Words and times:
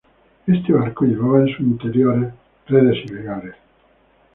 Este 0.47 0.73
barco 0.73 1.05
llevaba 1.05 1.41
en 1.41 1.55
su 1.55 1.61
interior 1.61 2.33
redes 2.65 3.05
ilegales. 3.05 3.53